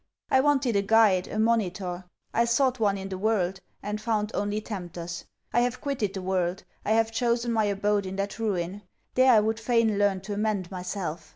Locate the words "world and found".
3.19-4.31